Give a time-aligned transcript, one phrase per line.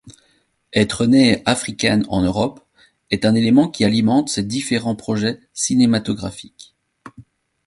[0.73, 2.65] Être née africaine en Europe,
[3.11, 6.75] est un élément qui alimente ses différents projets cinématographiques.